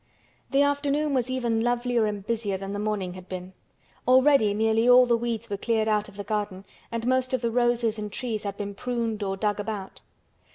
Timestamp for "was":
1.13-1.29